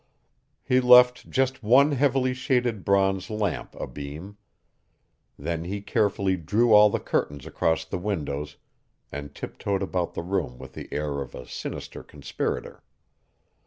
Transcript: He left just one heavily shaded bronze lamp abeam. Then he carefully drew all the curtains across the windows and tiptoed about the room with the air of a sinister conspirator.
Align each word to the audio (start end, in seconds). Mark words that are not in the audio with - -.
He 0.63 0.79
left 0.81 1.29
just 1.29 1.61
one 1.61 1.91
heavily 1.91 2.33
shaded 2.33 2.83
bronze 2.83 3.29
lamp 3.29 3.75
abeam. 3.79 4.35
Then 5.37 5.65
he 5.65 5.79
carefully 5.81 6.37
drew 6.37 6.73
all 6.73 6.89
the 6.89 6.99
curtains 6.99 7.45
across 7.45 7.85
the 7.85 7.99
windows 7.99 8.57
and 9.11 9.35
tiptoed 9.35 9.83
about 9.83 10.15
the 10.15 10.23
room 10.23 10.57
with 10.57 10.73
the 10.73 10.89
air 10.91 11.21
of 11.21 11.35
a 11.35 11.45
sinister 11.47 12.01
conspirator. 12.01 12.81